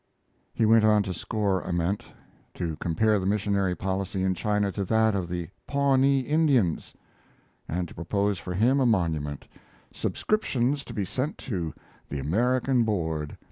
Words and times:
He 0.51 0.65
went 0.65 0.83
on 0.83 1.03
to 1.03 1.13
score 1.13 1.61
Ament, 1.63 2.03
to 2.55 2.75
compare 2.77 3.19
the 3.19 3.27
missionary 3.27 3.75
policy 3.75 4.23
in 4.23 4.33
China 4.33 4.71
to 4.71 4.83
that 4.85 5.13
of 5.13 5.29
the 5.29 5.49
Pawnee 5.67 6.21
Indians, 6.21 6.95
and 7.67 7.87
to 7.87 7.93
propose 7.93 8.39
for 8.39 8.55
him 8.55 8.79
a 8.79 8.85
monument 8.87 9.45
subscriptions 9.93 10.83
to 10.85 10.95
be 10.95 11.05
sent 11.05 11.37
to 11.37 11.75
the 12.09 12.17
American 12.17 12.83
Board. 12.83 13.37